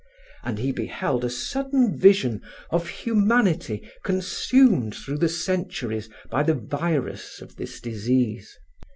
[0.43, 7.39] And he beheld a sudden vision of humanity consumed through the centuries by the virus
[7.39, 8.57] of this disease.